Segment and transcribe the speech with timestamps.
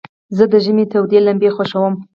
[0.37, 1.93] زه د ژمي تودي لمبي خوښوم.